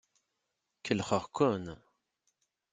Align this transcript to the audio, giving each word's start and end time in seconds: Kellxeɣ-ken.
Kellxeɣ-ken. 0.85 1.65